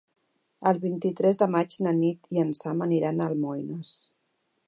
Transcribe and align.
El 0.69 0.79
vint-i-tres 0.85 1.39
de 1.41 1.47
maig 1.57 1.75
na 1.87 1.93
Nit 1.99 2.31
i 2.37 2.43
en 2.45 2.55
Sam 2.61 2.83
aniran 2.89 3.21
a 3.27 3.31
Almoines. 3.33 3.93